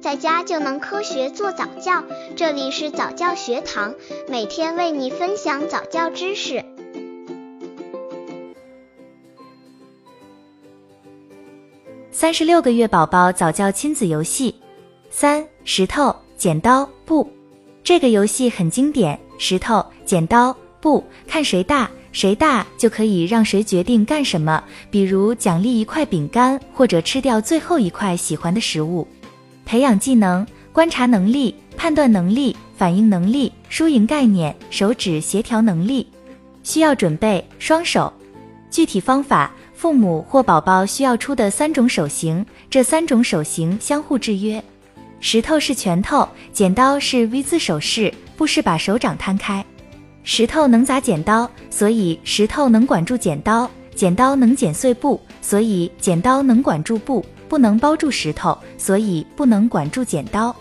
[0.00, 2.02] 在家就能科学做早教。
[2.34, 3.94] 这里是早教学堂，
[4.28, 6.64] 每天为你分享早教知识。
[12.10, 14.54] 三十六个月宝宝早教亲子游戏
[15.10, 17.30] 三：石头剪刀布。
[17.84, 21.90] 这个游戏很经典，石头剪刀布，看谁大。
[22.12, 29.06] 谁大就可以让谁决定干什么，比如奖励一块饼干，或者吃掉最后一块喜欢的食物。
[29.70, 36.04] 培养技能：观察能力、判断能力、反应能力、输赢概念、手指协调能力。
[36.64, 38.12] 需要准备双手。
[38.68, 44.60] 具体方法：父母或宝宝需要出的三种手型，这三种手型相互制约。
[45.20, 49.64] 石头是拳头，剪刀是 V 字手势，布是把手掌摊开。
[50.24, 60.54] 石头能砸剪刀，所以石头能管住剪刀；剪刀能剪碎布，所以剪刀能管住布；不能包住石头，所以不能管住剪刀。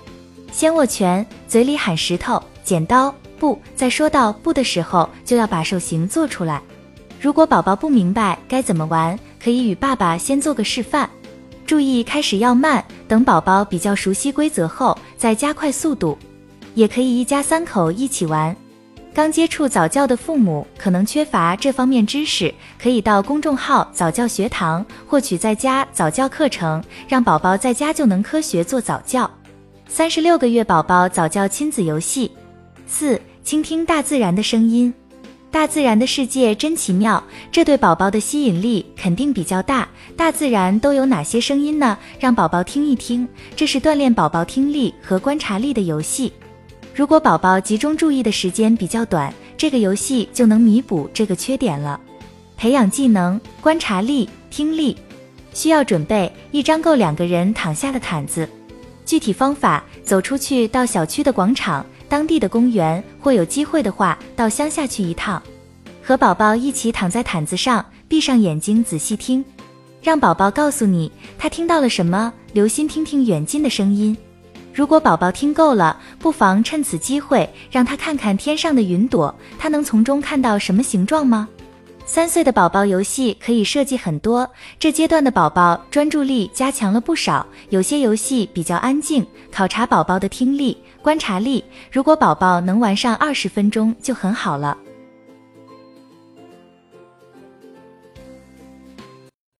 [0.51, 6.59] 先握拳，嘴里喊石头、剪刀、布，在说到布的时候，就要把手型做出来。
[7.21, 11.07] 如果宝宝不明白该怎么玩，可以与爸爸先做个示范。
[11.63, 16.17] 注意开始要慢，等宝宝比较熟悉规则后再加快速度。
[16.73, 18.55] 也可以一家三口一起玩。
[19.13, 29.29] 刚接触早教的父母可能缺乏这方面知识，可以到公众号早教学堂获取在家早教课程，让宝宝在家就能科学做早教。
[29.87, 32.31] 三十六个月宝宝早教亲子游戏
[32.87, 34.93] 四：倾听大自然的声音。
[35.51, 39.89] 大自然的世界真奇妙，这对宝宝的吸引力肯定比较大。
[40.15, 41.97] 大自然都有哪些声音呢？
[42.19, 46.31] 让宝宝听一听，这是锻炼宝宝听力和观察力的游戏。
[46.99, 51.97] 如果宝宝集中注意的时间比较短，这个游戏就能弥补这个缺点了。
[52.57, 54.97] 培养技能：观察力、听力。
[55.53, 58.45] 需要准备一张够两个人躺下的毯子。
[59.05, 65.41] 具体方法：走出去到小区的广场、当地的公园，或有机会的话到乡下去一趟。
[66.03, 69.41] 和宝宝一起躺在毯子上，闭上眼睛仔细听，
[70.01, 72.33] 让宝宝告诉你他听到了什么。
[72.51, 74.17] 留心听听远近的声音。
[74.73, 81.47] 如果宝宝听够了，不妨趁此机会让他看看天上的云朵，他能从中看到什么形状吗？
[82.05, 84.49] 三岁的宝宝游戏可以设计很多，
[84.79, 87.45] 这阶段的宝宝专注力加强了不少。
[87.69, 91.63] 有些游戏比较安静，考察宝宝的听力、观察力。
[91.91, 94.75] 如果宝宝能玩上二十分钟就很好了。